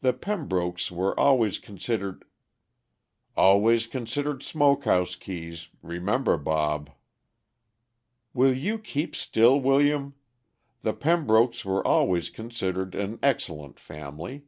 [0.00, 2.24] The Pembrokes were always considered"
[3.36, 6.88] "Always considered smoke house keys remember, Bob."
[8.32, 10.14] "Will you keep still, William?
[10.82, 14.44] The Pembrokes were always considered an excellent family.